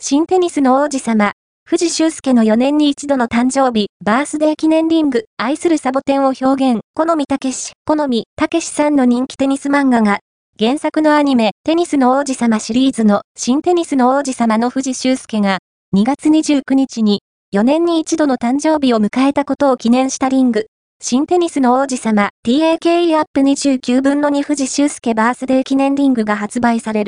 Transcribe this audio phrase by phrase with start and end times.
[0.00, 1.32] 新テニスの王子様、
[1.68, 10.20] 藤修介の4年に一度の誕生日、バースデー記念リング、愛するサボテンを表現、好みたけし、好みたけしさんの人気テニス漫画が、
[10.56, 15.58] 原作のアニメ、テニスの王子様シリーズの新テニスの王子様の藤修介が、
[15.96, 17.20] 2月29日に、
[17.52, 20.68] 4年に一度の誕生日を迎えたことを記念したリング、
[21.00, 27.06] 新テニスの王子様 TAKE アップ29分の2藤修介バースデー記念リングが発売される。